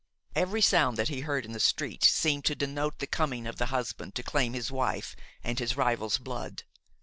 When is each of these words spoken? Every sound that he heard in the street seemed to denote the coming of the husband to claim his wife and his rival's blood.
Every 0.35 0.61
sound 0.63 0.97
that 0.97 1.09
he 1.09 1.19
heard 1.19 1.45
in 1.45 1.51
the 1.51 1.59
street 1.59 2.03
seemed 2.03 2.43
to 2.45 2.55
denote 2.55 2.97
the 2.97 3.05
coming 3.05 3.45
of 3.45 3.57
the 3.57 3.67
husband 3.67 4.15
to 4.15 4.23
claim 4.23 4.53
his 4.53 4.71
wife 4.71 5.15
and 5.43 5.59
his 5.59 5.77
rival's 5.77 6.17
blood. 6.17 6.63